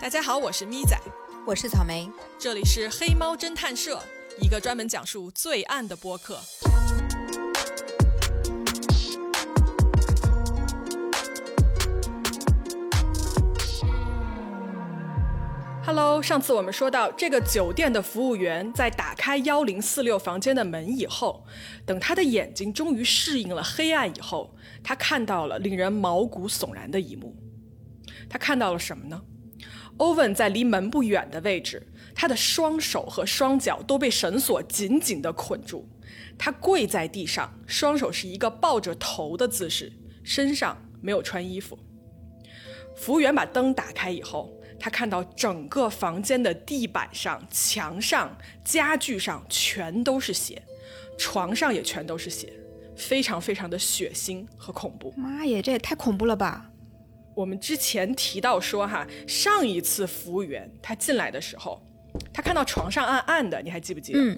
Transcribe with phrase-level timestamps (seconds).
[0.00, 0.96] 大家好，我是咪仔，
[1.44, 2.08] 我是草莓，
[2.38, 4.00] 这里是黑猫侦探社，
[4.40, 6.38] 一个专门讲述罪案的播客。
[15.84, 21.44] Hello，上次我们说到，这个酒店的服务员在打开幺零四六房间的门以后，
[21.84, 27.34] 等他的眼睛终于适应了黑暗以后，他看到了令人毛骨悚然的一幕。
[28.30, 29.20] 他看到了什么呢？
[29.98, 35.86] 欧文在离门不远的位置，他的双手和双脚都被绳索紧紧地捆住，
[36.36, 39.92] 他跪在地上，双手是一个抱着头的姿势，
[40.24, 41.78] 身上没有穿衣服。
[42.96, 44.52] 服务员把灯打开以后。
[44.80, 50.62] 他看到整个房间的地板上、墙上、家具上全都是血，
[51.18, 52.52] 床上也全都是血，
[52.96, 55.12] 非常非常的血腥和恐怖。
[55.16, 56.70] 妈耶，这也太恐怖了吧！
[57.38, 61.80] 我们之前提到说哈，上一次服务员他进来的时候，
[62.34, 64.18] 他看到床上暗暗的，你还记不记得？
[64.18, 64.36] 嗯。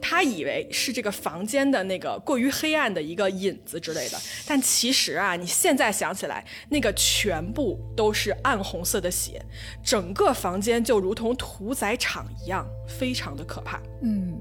[0.00, 9.40] 他以为是这个房间的那个过于黑暗的一个影子之类的，但其实啊，你现在想起来，那个全部都是暗红色的血，
[9.82, 13.80] 整个房间就如同屠宰场一样，非常的可怕。
[14.02, 14.38] 嗯，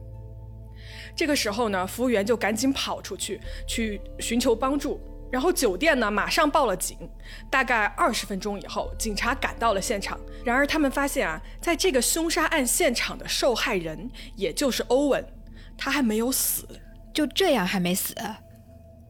[1.16, 5.00] 这个时候呢，服务员就赶紧跑出去去寻求帮助，
[5.34, 6.96] 然后酒店呢马上报了警。
[7.50, 15.26] 大概二十分钟以后，警察赶到了现场，然而他们发现啊，在这个凶杀案现场的受害人，也就是欧文。
[15.76, 16.68] 他还没有死，
[17.12, 18.14] 就这样还没死。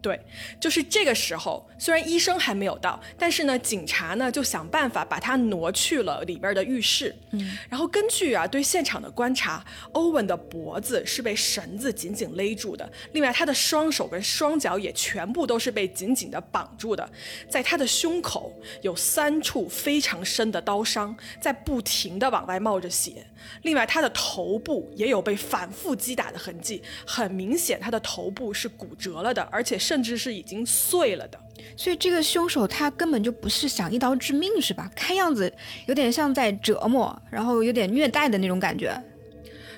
[0.03, 0.19] 对，
[0.59, 7.15] 就是这个时候，虽然医生还没有到，但是呢，警察呢就想办法把他挪去了里边的浴室。
[7.31, 17.09] 嗯，然后根据啊对现场的观察，欧文的脖子是被绳子紧紧勒住的，另外他的双手跟双脚也全部都是被紧紧的绑住的，
[17.47, 23.25] 在他的胸口有三处非常深的刀伤，在不停的往外冒着血。
[23.63, 31.39] 另外，他的头部也有被反复击打的痕迹，很明显他的头部是骨折了的，而且甚至是已经碎了的。
[31.77, 34.89] 所以这个凶手他根本就不是想一刀致命，是吧？
[34.95, 35.53] 看样子
[35.85, 38.99] 有点像在折磨，然后有点虐待的那种感觉。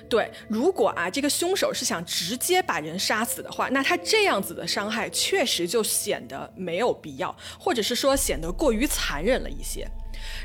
[0.08, 9.86] 对，如果啊这个凶手是想直接把人杀死的话，那他这样子的伤害确实就显得没有必要，或者是说显得过于残忍了一些。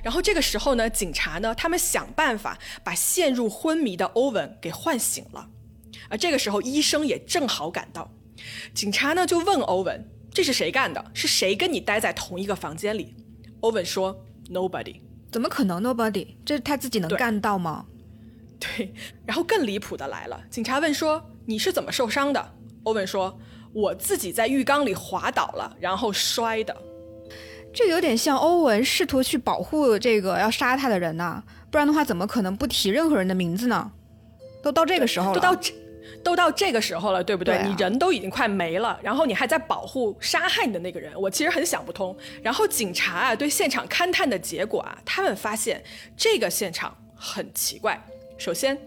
[0.03, 5.47] 然后这个时候呢，警察呢，他们想办法把陷入昏迷的欧文给唤醒了。
[6.09, 8.11] 而这个时候，医生也正好赶到。
[8.73, 11.03] 警察呢就问欧文：“这是谁干的？
[11.13, 13.15] 是谁跟你待在同一个房间里？”
[13.61, 16.27] 欧文说：“Nobody。”怎么可能 Nobody？
[16.45, 17.85] 这他自己能干到吗？
[18.59, 18.93] 对。
[19.25, 22.53] 然后更离谱的来了，警察问说：“你是怎么受伤的？”
[22.83, 23.39] 欧文说
[23.73, 26.75] ：“我自己在浴缸里滑倒了，然后摔的。”
[27.73, 31.41] 这有点像欧文试图去保护这个要杀他的人呐，
[31.71, 33.91] 不然的话怎么可能不提任何人的名字呢？
[34.61, 35.73] 都到这个时候了，都到这，
[36.23, 37.61] 都到这个时候了，对不对？
[37.63, 42.15] 你人都已经快没了，然后你还在保护杀害你的那个人，我其实很想不通。
[42.41, 45.83] 然后警察啊，对现场勘探的结果啊，他们发现
[46.15, 48.01] 这个现场很奇怪。
[48.37, 48.77] 首先，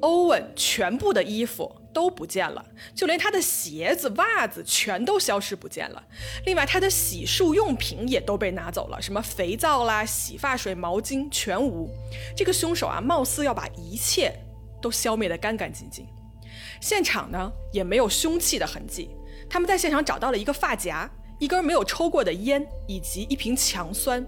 [0.00, 1.76] 欧文全部的衣服。
[1.92, 2.64] 都不见了，
[2.94, 6.00] 就连他的鞋子、袜子全都消失不见了。
[6.46, 11.90] 另外，他的洗漱用品也都被拿走了，什么肥皂啦、洗发水、毛巾全无。
[12.36, 14.32] 这个凶手啊，貌似要把一切
[14.80, 16.06] 都消灭得干干净净。
[16.80, 19.10] 现场呢，也没有凶器的痕迹。
[19.48, 21.08] 他们在现场找到了一个发夹、
[21.38, 24.24] 一根没有抽过的烟以及一瓶强酸。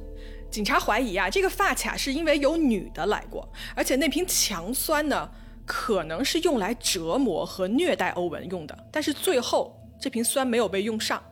[0.50, 5.30] 警察怀疑啊，这个发卡是因为有女的来过，而且那瓶强酸呢？
[5.64, 11.22] 可能是用来折磨和虐待欧文用的，但是最后这瓶酸没有被用上。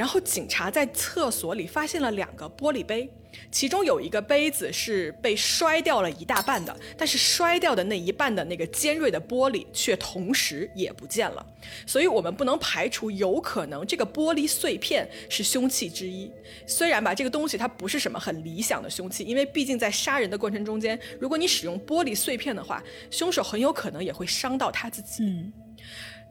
[0.00, 3.06] 然后警察在厕所里发现了两个玻璃杯，
[3.52, 11.46] 其中有一个杯子是被摔掉了一大半的，但是摔掉的那一半的那个尖锐的玻璃却同时也不见了。
[11.84, 16.32] 所以我们不能排除有可能这个玻璃碎片是凶器之一。
[16.66, 25.22] 虽然吧，这个东西它不是什么很理想的凶器，因为毕竟在杀人的过程中间，如果你使用玻璃碎片的话，凶手很有可能也会伤到他自己。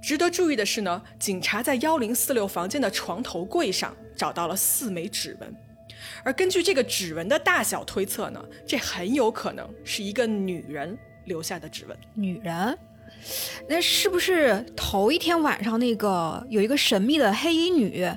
[0.02, 5.56] 值得注意的是呢，警察在幺零四六房间的床头柜上找到了四枚指纹，
[6.24, 11.98] 而根据这个指纹的大小推测呢，这很有可能是一个女人留下的指纹。
[12.14, 12.78] 女人？
[13.68, 18.10] 那是不是头一天晚上那个有一个神秘的黑衣女？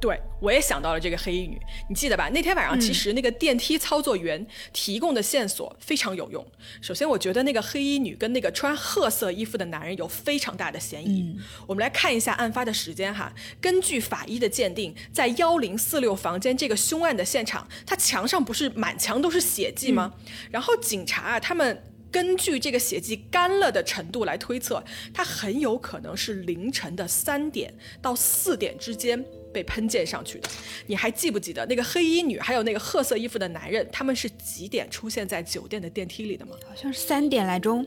[0.00, 2.30] 对，我也想到了这个黑衣女，你记得吧？
[2.30, 6.44] 那天晚上其实那个电梯操作员提供的线索非常有用。
[6.80, 11.38] 首先，我觉得那个黑衣女跟那个穿褐色衣服的男人有非常大的嫌疑。
[11.66, 13.30] 我们来看一下案发的时间哈。
[13.60, 20.14] 根据法医的鉴定，在幺零四六房间这个凶案的现场，它墙上不是满墙都是血迹吗？
[20.50, 21.84] 然后警察啊，他们。
[22.10, 24.82] 根据这个血迹干了的程度来推测，
[25.14, 27.72] 它很有可能是凌晨的三点
[28.02, 30.48] 到四点之间被喷溅上去的。
[30.86, 36.56] 你还记不记得那个黑衣女还有那个褐色衣服的男人，他们是几点出现在酒店的电梯里的吗？
[36.68, 37.86] 好像是三点来钟。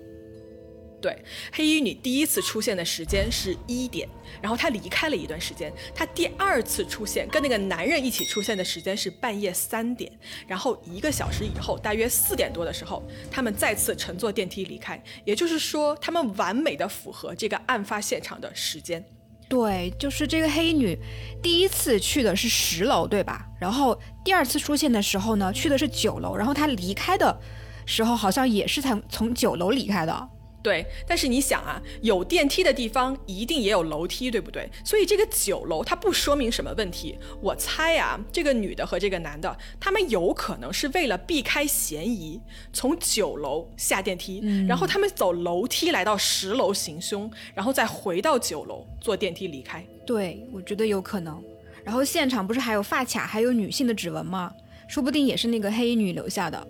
[1.03, 1.13] 对，
[1.51, 4.07] 黑衣女第一次出现的时间是一点，
[4.41, 5.69] 然后她离开了一段时间。
[5.93, 10.09] 她第二次出现跟那个男人一起出现的时间是半夜三点，
[10.47, 14.97] 然后一个小时以后，大约四点多的时候，他们再次乘坐电梯离开。
[15.25, 19.03] 也就是说，他们完美的符合这个案发现场的时间。
[19.49, 20.97] 对，就是这个黑衣女
[21.41, 23.45] 第一次去的是十楼，对吧？
[23.59, 27.37] 然后第二次出现的时候呢，去的是九楼，然后她离开的
[27.85, 30.29] 时候好像也是从从九楼离开的。
[30.63, 34.67] 对，但是你想啊，有电梯的地方一定也有楼梯，对不对？
[34.85, 37.19] 所以这个九楼它不说明什么问题。
[37.41, 42.39] 我猜啊，这个女的和这个男的，他们有可能是为了避开嫌疑，
[42.71, 49.85] 从九楼下电梯，然后他们走楼梯来到十楼行凶，然后再回到九楼坐电梯离开。
[50.05, 51.43] 对，我觉得有可能。
[51.83, 54.49] 然后现场不是还有发卡，还有女性的指纹吗？
[54.87, 56.65] 说不定也是那个黑衣女留下的。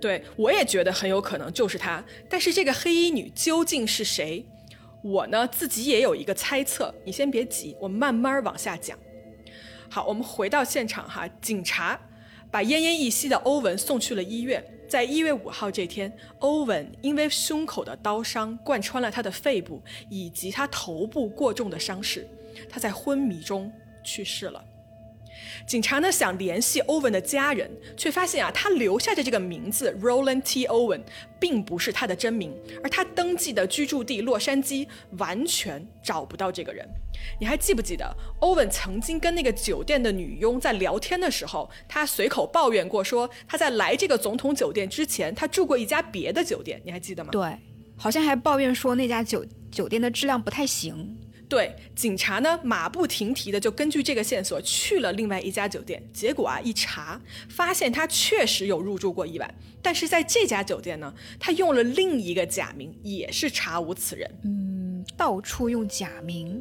[0.00, 2.04] 对，我也觉得很有可能就是她。
[2.28, 4.44] 但是这个黑衣女究竟是谁？
[5.02, 6.94] 我呢自己也有一个猜测。
[7.04, 8.98] 你先别急，我慢慢往下讲。
[9.88, 11.98] 好，我们回到现场哈，警察
[12.50, 14.62] 把奄奄一息的欧文送去了医院。
[14.88, 22.28] 在一月五号这天，欧文因为胸口的刀伤贯穿了他的肺部，以及他头部过重的伤势，
[22.68, 23.72] 他在昏迷中
[24.04, 24.64] 去世了。
[25.66, 30.66] 警察呢想联系欧文的家人，却发现啊，他留下的这个名字 Roland T.
[30.66, 31.02] Owen
[31.40, 34.86] 并不是他的真名，而他登记的居住地洛杉矶
[35.18, 36.86] 完全找不到这个人。
[37.40, 47.30] 你还记不记得欧文曾经跟那个酒店的女佣在聊天的时候，他随口抱怨过，说他在来这个总统酒店之前，他住过一家别的酒店，你还记得吗？
[47.30, 47.56] 对，
[47.96, 51.16] 好像还抱怨说那家酒酒店的质量不太行。
[51.48, 64.28] 对，警察呢马不停蹄的就根据这个线索去了另外一家酒店，结果啊一查，发现他确实有入住过一晚，但是在这家酒店呢，他用了另一个假名，也是查无此人。
[64.42, 66.60] 嗯，到处用假名，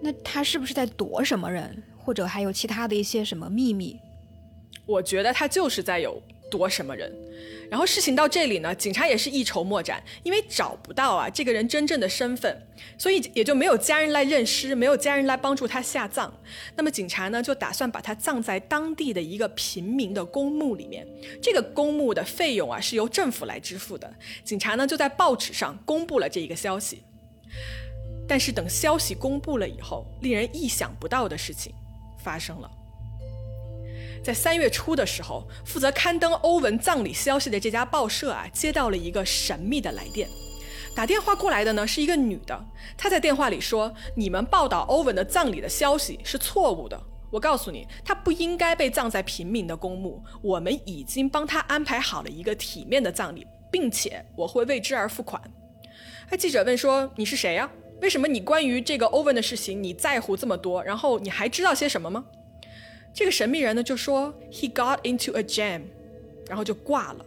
[0.00, 3.96] 那他是不是在躲什么人，或者还有其他的一些什么秘密？
[4.84, 6.20] 我觉得他就是在有。
[6.50, 7.12] 躲什么人？
[7.68, 12.56] 然后事情到这里呢，警察也是一筹莫展，因为找不到啊这个人真正的身份，
[12.96, 16.32] 所以也就没有家人来认尸，没有家人来帮助他下葬。
[16.76, 21.04] 那么警察呢就打算把他葬在当地的一个平民的公墓里面。
[21.42, 24.12] 这个公墓的费用啊是由政府来支付的。
[24.44, 27.02] 警察呢就在报纸上公布了这一个消息。
[28.28, 31.72] 但是等消息公布了以后，令人意想不到的事情
[32.22, 32.70] 发生了。
[34.26, 40.28] 在三月初的时候，负责刊登欧文葬礼消息的这家报社啊，接到了一个神秘的来电。
[40.96, 42.66] 打电话过来的呢是一个女的，
[42.98, 47.00] 她在电话里说：“你们报道欧文的葬礼的消息是错误的。
[47.30, 50.20] 我告诉你，他不应该被葬在平民的公墓。
[50.42, 55.40] 我们已经帮他安排好了一个体面的葬礼，并且我会为之而付款。”
[56.30, 57.70] 哎，记者问说：“你是谁呀？
[58.02, 60.82] 为什么你关于这个欧文的事情你在乎这么多？
[60.82, 62.24] 然后你还知道些什么吗？”
[63.16, 65.84] 这个神秘人呢就说 He got into a jam，
[66.46, 67.24] 然后就挂了。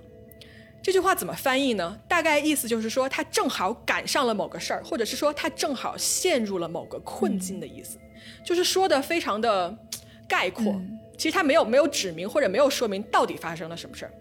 [0.84, 2.00] 这句话怎么翻译呢？
[2.08, 7.98] 大概意思就是说他正好赶上了某个事儿，或者是说他正好陷入了某个困境的意思，
[8.46, 9.76] 就是说的非常的
[10.30, 10.80] 概括。
[11.18, 14.14] 其实他没有没有指明或者没有说明到底发生了什么事儿。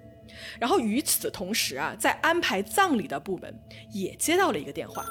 [0.59, 3.55] 然后与此同时啊，在安排葬礼的部门
[3.93, 5.05] 也接到了一个电话，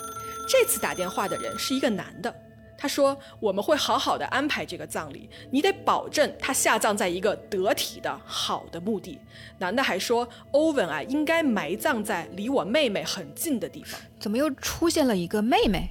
[0.50, 2.36] 这次打电话的人是一个男的。
[2.77, 9.19] 他说：“我们会好好的安排这个葬礼，你得保证他下葬在一个得体的好的墓地。”
[9.57, 15.89] 男的还说：“欧文啊，应该埋葬在离我妹妹很近的地方。”怎么又出现了一个妹妹？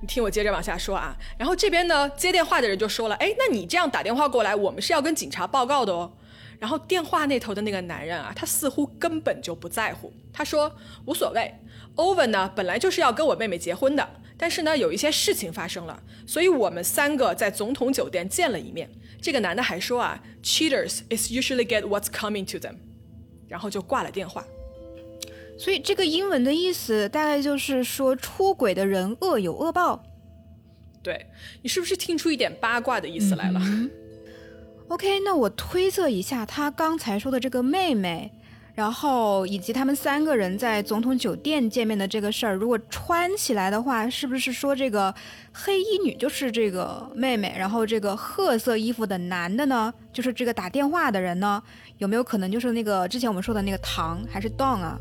[0.00, 1.14] 你听我接着往下说啊。
[1.36, 6.10] 然后这边呢，接电话的人就说了：“哎，那你这样打电话过来，我们是要跟警察报告的哦。”
[6.58, 10.10] 然后电话那头的那个男人啊，他似乎根本就不在乎。
[10.32, 10.74] 他说
[11.04, 11.54] ：“无所谓，
[11.96, 14.06] 欧文呢，本来就是要跟我妹妹结婚的。”
[14.40, 18.90] 但是呢，有一些事情发生了，所以我们三个在总统酒店见了一面。
[19.20, 22.76] 这个男的还说啊，Cheaters is usually get what's coming to them，
[23.46, 24.42] 然后就挂了电话。
[25.58, 30.02] 所以这个英文的意思大概就是说，出轨的人恶有恶报。
[31.02, 31.26] 对
[31.60, 33.60] 你是不是听出一点八卦的意思来了
[34.88, 38.32] ？OK，那我推测一下，他刚才说的这个妹妹，
[38.74, 45.14] 然后以及他们三个人在总统酒店见面的这个事儿，如果穿起来的话，是不是说这个
[45.52, 51.62] 黑衣女就是这个妹妹，然后这个褐色衣服的男的呢，就是这个打电话的人呢？
[51.98, 54.98] 有没有可能就是那个之前我们说的那个唐还是 Don 啊？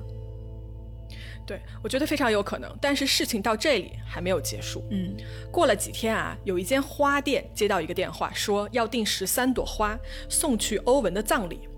[1.48, 2.70] 对，我觉得非常有可能。
[2.82, 4.84] 但是事情到这里还没有结束。
[4.92, 5.16] 嗯，
[5.50, 9.98] 过了几天啊，有一间花店接到一个电话，说要订十三朵花
[10.28, 11.69] 送去欧文的葬礼。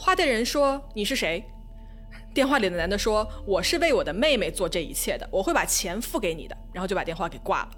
[0.00, 1.44] 花店人说：“你是谁？”
[2.32, 7.70] 电话里的男的说：“我是为我的妹妹做这一切的，我会把钱付给你的。”然后就把电话给挂了。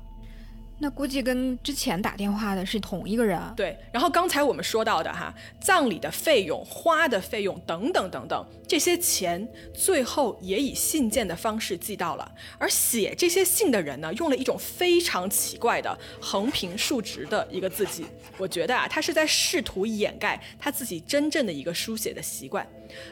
[0.83, 3.55] 那估计跟之前打电话的是同一个人啊。
[3.57, 12.33] 对，然后刚才我们说到的哈，葬礼的费用、花的费用等等等等，这些钱最后也以信件的方式寄到了。
[12.59, 18.05] 而写这些信的人呢，用了一种非常奇怪的横平竖直的一个字迹。
[18.37, 22.67] 我觉得啊，他是在试图掩盖他自己真正的一个书写的习惯。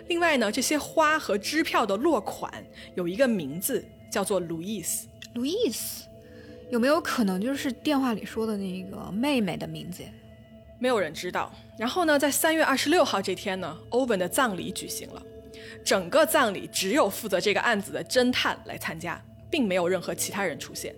[0.08, 2.52] 另外呢，这些花和支票的落款
[2.96, 5.06] 有一个名字叫做路易斯。
[5.34, 6.06] 路易斯，
[6.70, 10.04] 有没有可能就是电话里说的那个妹妹的名字？
[10.78, 11.52] 没有人知道。
[11.76, 15.22] 然后呢，在三月二十六号这天呢，欧文的葬礼举行了。
[15.84, 20.94] 整个葬礼只有负责这个案子的侦探来参加，并没有任何其他人出现。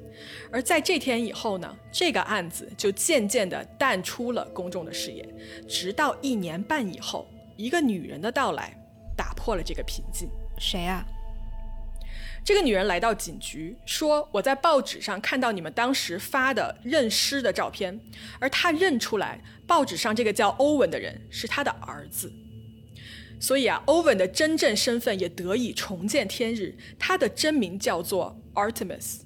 [0.51, 5.27] 而在这天以后呢，这个案子就渐渐地淡出了公众的视野。
[5.67, 7.27] 直到一年半以后，
[7.57, 8.77] 一个女人的到来，
[9.17, 10.29] 打破了这个平静。
[10.59, 11.03] 谁啊？
[12.45, 18.01] 这个女人来到警局，说：“我在报纸上看到你们当时发的认尸的照片，
[18.41, 22.33] 而她认出来报纸上这个叫欧文的人是她的儿子。
[23.39, 26.77] 所以啊，欧文的真正身份也得以重见天日。
[26.99, 29.21] 他的真名叫做 Artemis。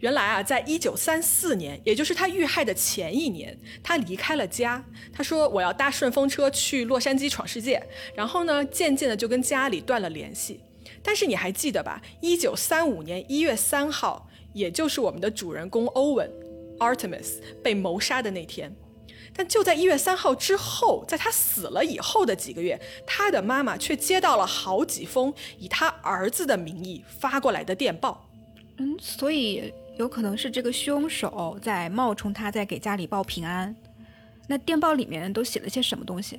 [0.00, 4.84] 原来啊，在一九三四年，也就是他遇害的前一年，他离开了家。
[5.12, 7.82] 他说：“我要搭顺风车去洛杉矶闯世界。”
[8.14, 10.60] 然后呢，渐渐的就跟家里断了联系。
[11.08, 12.02] 但是你还记得吧？
[12.20, 16.30] 一九三五年一月三号，也就是我们的主人公欧文
[16.78, 18.70] Artemis 被谋杀的那天。
[19.34, 28.28] 但就在一月三号之后，在他死了以后的几个月，他的妈妈却接到了好几封以他儿子的名义发过来的电报。
[28.76, 33.74] 嗯，所以有可能是这个凶手在冒充他在给家里报平安。
[34.46, 36.38] 那电报里面都写了些什么东西？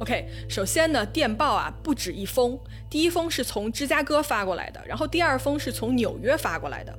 [0.00, 6.96] OK，首先呢，电报啊不止一封，第一封是从芝加哥发过来的，然后第二封是从纽约发过来的。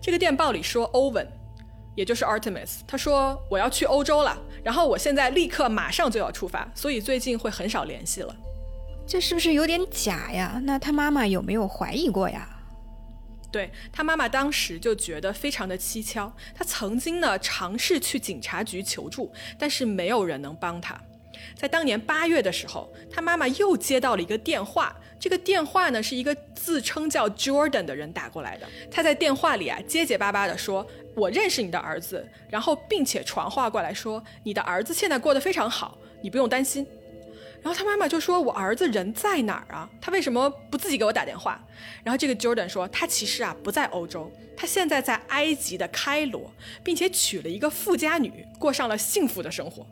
[0.00, 1.26] 这个电报里说，欧文，
[1.96, 8.34] 也就是 Artemis，他说我要去欧洲了，然后我现在立刻马上就要出发，所以最近会很少联系了。
[9.08, 10.60] 这是不是有点假呀？
[10.64, 12.48] 那他妈妈有没有怀疑过呀？
[13.50, 21.00] 对他妈妈当时就觉得非常的蹊跷，他曾经呢尝试去警察局求助，但是没有人能帮他。
[21.56, 28.66] 在当年八月的时候，他妈妈又接到了一个电话，这个电话呢是一个自称叫 Jordan 的人打过来的。
[28.90, 36.86] 他在电话里啊结结巴巴地说：“我认识你的儿子。”然后并且传话过来说：“你的儿子现在过得非常好，你不用担心。”
[37.62, 39.90] 然后他妈妈就说：“我儿子人在哪儿啊？
[40.00, 41.60] 他为什么不自己给我打电话？”
[42.04, 46.52] 然后这个 Jordan 说：“他其实啊不在欧洲，他现在在埃及的开罗，
[46.84, 49.84] 并且娶了一个富家女，过上了幸福的生活。”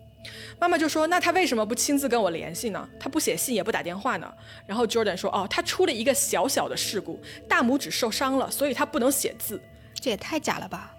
[0.59, 2.89] 妈妈就说：“那他为什么不亲自跟我联系呢？
[2.99, 4.33] 他不写信也不打电话呢？”
[4.67, 9.61] 然后 Jordan 说：“哦，他出了一个小小的事故，大拇指受伤了，所以他不能写字。”
[10.01, 10.95] 这也太假了吧！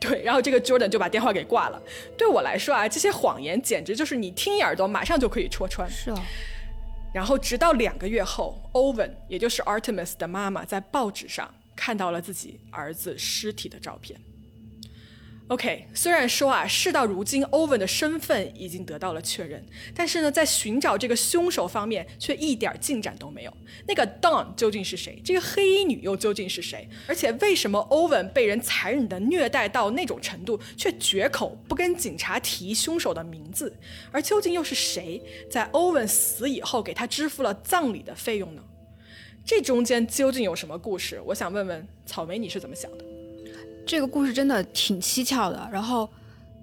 [0.00, 1.82] 对，然后这个 Jordan 就把电话给挂了。
[2.16, 5.90] 对我来说啊，这些谎言简直就是你听一耳朵马上就可以戳穿。
[5.90, 6.18] 是哦，
[7.12, 14.18] 然后直到两个月后，，Owen，也就是 Artemis 的妈妈，在报纸上看到了自己儿子尸体的照片。
[15.50, 19.60] OK，虽然说啊，事到如今，欧文的身份已经得到了确认，
[19.92, 23.52] 但是呢，在寻找这个凶手方面却一点进展都没有。
[23.88, 25.20] 那个 Dawn 究竟是谁？
[25.24, 26.88] 这个黑衣女又究竟是谁？
[27.08, 33.76] 而且为什么欧文被人残忍的虐待到那种程度，却绝口不跟警察提凶手的名字？
[34.12, 38.62] 而究竟又是谁在欧文死以后给他支付了葬礼的费用呢？
[39.44, 41.20] 这中间究竟有什么故事？
[41.26, 43.04] 我想问问草莓，你是怎么想的？
[43.86, 45.68] 这个故事真的挺蹊跷的。
[45.72, 46.08] 然后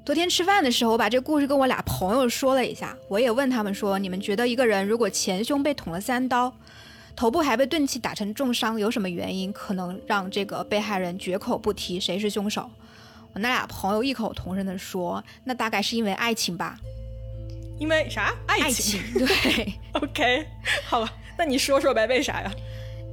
[0.05, 6.53] 昨天吃饭的时候，我把这个故事跟我俩朋友说了一下，我也问他们说，你们觉得一个人如果前胸被捅了三刀，
[7.15, 12.69] 头部还被钝器打成重伤，有什么原因可能让这个被害人绝口不提谁是凶手？
[13.33, 16.79] 我那俩朋友异口同声的说，那大概是因为爱情吧。
[17.77, 18.33] 因为啥？
[18.47, 18.71] 爱。
[18.71, 19.73] 情，对。
[19.93, 20.47] OK，
[20.85, 22.51] 好吧，那你说说呗，为啥呀？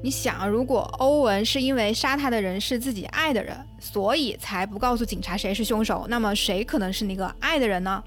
[0.04, 8.04] 你想，如果欧文是因为杀他的人是自己爱的人，所以才不告诉警察谁是凶手，那么谁可能是那个爱的人呢？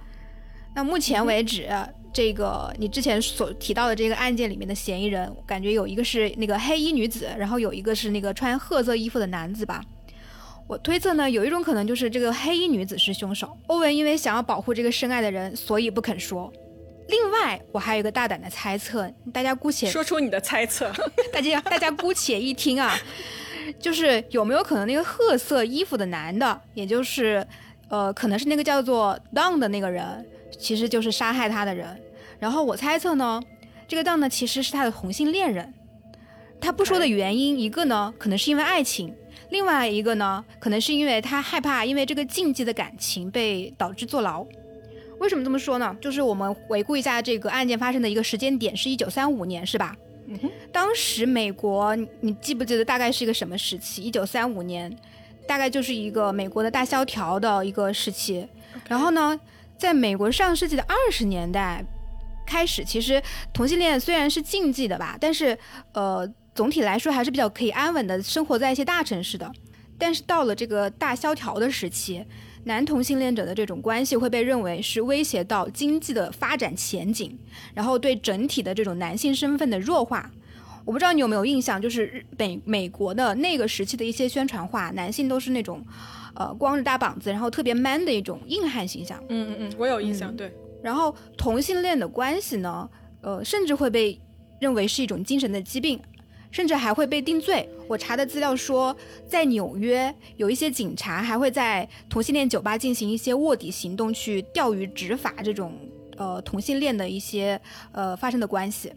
[0.76, 1.68] 那目前为止，
[2.14, 9.84] 这个你之前所提到的这个案件里面的嫌疑人，感觉有一个是那个黑衣女子，然后有一个是那个穿褐色衣服的男子吧。
[10.68, 13.58] 我推测呢，有一种可能就是这个黑衣女子是凶手。
[13.66, 16.54] 欧文因为想要保护这个深爱的人，所以不肯说。
[17.08, 20.92] 另外，我还有一个大胆的猜测，大家姑且说出你的猜测，
[21.32, 22.94] 大家大家姑且一听啊，
[23.80, 27.46] 就是有没有可能那个褐色衣服的男的，也就是
[27.90, 30.26] 呃，可能是那个叫做 Don 的那个人，
[30.60, 32.02] 其实就是杀害他的人。
[32.40, 33.42] 然后我猜测呢，
[33.88, 35.74] 这个 Don 呢其实是他的同性恋人，
[36.60, 39.16] 他不说的原因，一个呢可能是因为爱情。
[39.50, 44.46] 另外一个呢，可能是因为他害怕因为这个禁忌的感情被导致坐牢。
[45.20, 45.96] 为什么这么说呢？
[46.02, 49.96] 就是我们回顾一下这个案件发生的一个时间点，是一九三五年，是吧？
[50.28, 50.52] 嗯哼。
[50.72, 54.02] 当时美国，你记不记得大概是一个什么时期？
[54.02, 54.96] 一九三五年，
[55.48, 58.48] 大概就是一个美国的大萧条的一个时期。
[58.88, 59.40] 然后呢，
[59.78, 61.84] 在美国上世纪的二十年代
[62.46, 63.22] 开始，其实
[63.54, 65.58] 同性恋虽然是禁忌的吧，但是
[65.94, 66.28] 呃。
[66.58, 69.48] 总体来说还是比较可以安稳的生活在一些大城市的，
[69.96, 72.26] 但是到了这个大萧条的时期，
[72.68, 77.36] 男同性恋者的这种关系会被认为是威胁到经济的发展前景，
[77.74, 80.30] 然后对整体的这种男性身份的弱化。
[80.84, 85.82] 我不知道你有没有印象，就是日美美国的那个时期的一些宣传画，男性都是那种，
[86.36, 89.18] 呃，光着大膀子，然后特别 man 的一种硬汉形象。
[89.30, 90.36] 嗯嗯嗯，我有印象。
[90.36, 90.54] 对。
[90.84, 92.90] 然后同性恋的关系呢，
[93.22, 94.20] 呃，甚至会被
[94.60, 96.00] 认为是一种精神的疾病。
[96.52, 97.70] 甚至还会被定罪。
[97.88, 98.96] 我查的资料说，
[99.28, 105.74] 在纽约有一些警察还会在同性恋酒吧进行一些卧底行动，去钓鱼执法这种
[106.18, 107.60] 呃同性恋的一些
[107.92, 108.92] 呃发生的关系。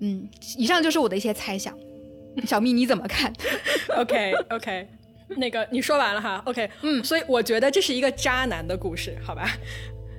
[0.00, 1.76] 嗯，以上就是我的一些猜想。
[2.46, 3.32] 小蜜你怎么看？
[3.96, 4.88] OK OK，
[5.36, 9.50] 那个你说完了哈？OK，嗯，所以我觉得这是一个渣男的故事，好吧？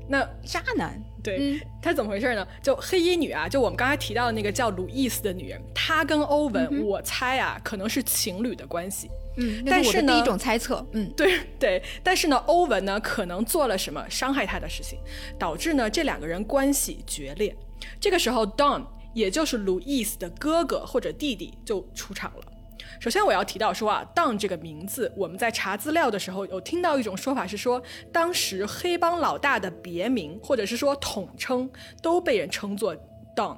[0.07, 1.01] 那渣男。
[1.23, 2.45] 对，他怎么回事呢？
[2.61, 9.09] 就黑衣女啊，就我们刚才提到的那个叫鲁伊斯的女人，她跟欧文，我猜啊，可能是情侣的关系。
[9.37, 14.99] 嗯，但是呢，第一种猜测，嗯， 对对，但是呢，欧文呢，可能做了什么伤害她的事情，
[15.39, 17.55] 导致呢这两个人关系决裂。
[17.99, 22.52] 这个时候，Don，也就是路易斯的哥哥或者弟弟，就出场了。
[22.99, 31.69] 首先我要提到说啊，Don 这个名字，我们在查资料的时候有听到一种说法是说，当时黑帮老大的别名或者是说统称
[32.01, 32.95] 都被人称作
[33.35, 33.57] Don。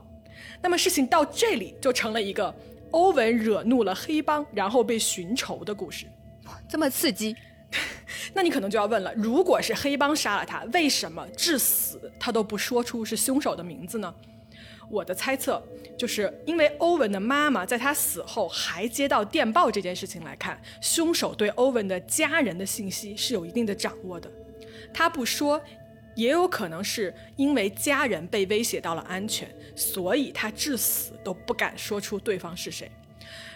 [0.61, 2.53] 那么事情到这里就成了一个
[2.91, 6.05] 欧文惹怒了黑帮，然后被寻仇的故事。
[6.67, 7.35] 这么刺激，
[8.33, 14.13] 那你可能就要问了，如果是黑帮杀了他，为什么至死他都不说出是凶手的名字呢？
[14.89, 15.61] 我的猜测
[15.97, 24.31] 就是因为欧文的妈妈在他死后还接到电报这件事情来看，凶手对欧文的家人的信息是有一定的掌握的。
[24.93, 25.61] 他不说，
[26.15, 32.89] 也有可能是因为家人被威胁到了安全，所以他至死都不敢说出对方是谁。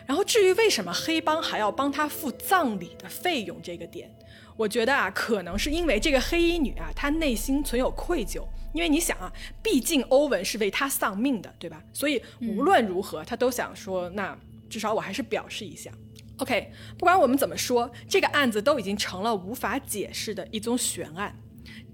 [0.05, 4.09] 然后至于为什么黑帮还要帮他付葬礼的费用这个点，
[4.57, 8.43] 我觉得啊，可能是因为这个黑衣女啊，她内心存有愧疚。
[8.73, 9.31] 因为你想啊，
[9.63, 11.83] 毕竟欧文是为他丧命的，对吧？
[11.93, 14.37] 所以无论如何，他都想说，那
[14.69, 15.91] 至少我还是表示一下。
[16.37, 21.35] OK，不管我们怎么说，这个案子都已经成了无法解释的一宗悬案。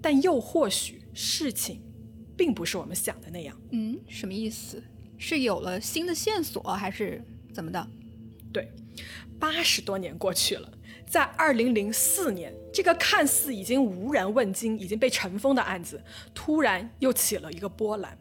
[0.01, 1.81] 但又或许事情
[2.37, 3.59] 并不是我们想的那样。
[3.71, 4.83] 嗯，什么意思？
[5.17, 7.87] 是有了新的线索，还是怎么的？
[8.53, 8.71] 对，
[9.39, 10.71] 八十多年过去了。
[11.07, 16.01] 在二零零四年，这个看似已经无人问津、已经被尘封的案子，
[16.33, 18.17] 突然又起了一个波澜。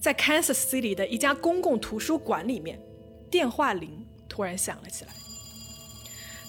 [0.00, 2.80] 在 Kansas City 的一家公共图书馆里面，
[3.30, 5.12] 电话铃突然响了起来。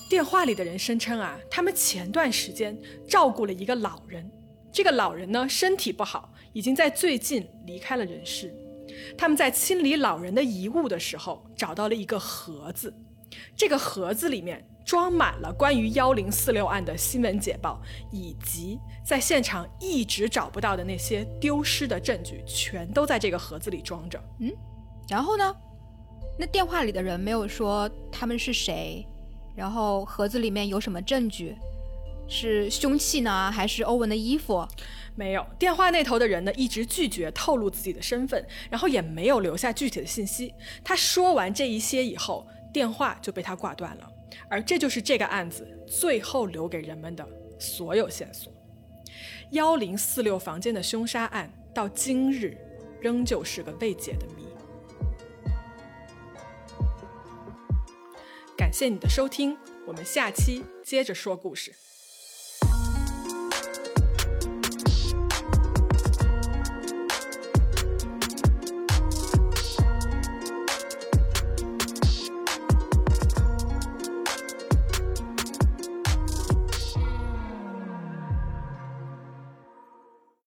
[0.09, 2.75] 电话里的人声称啊，他们前段时间
[3.07, 4.27] 照顾了一个老人，
[4.71, 8.51] 这个老人呢身体不好，已经在最近离开了人世。
[9.17, 12.93] 他们在清理老人的遗物的时候，找到了一个盒子，
[13.55, 14.65] 这个盒子里面。
[14.85, 24.21] 装满了关于幺零四六案的新闻简报，以及在现场一直找不到的那些丢失的证据，全都在这个盒子里装着。
[24.39, 24.51] 嗯，
[25.07, 25.55] 然后呢？
[26.37, 29.05] 那电话里的人没有说他们是谁，
[29.55, 31.55] 然后盒子里面有什么证据？
[32.27, 34.67] 是凶器呢，还是欧文的衣服？
[35.13, 35.45] 没有。
[35.59, 40.51] 电话那头的人呢，一直拒绝透露自己的身份，然后也没有留下具体的信息。
[40.83, 44.11] 他说完这一些以后，电话就被他挂断了。
[44.49, 47.25] 而这就是这个案子最后留给人们的
[47.59, 48.51] 所有线索。
[49.51, 52.57] 幺零四六房间的凶杀案到今日
[52.99, 54.47] 仍旧是个未解的谜。
[58.57, 59.55] 感谢你的收听，
[59.85, 61.71] 我们下期接着说故事。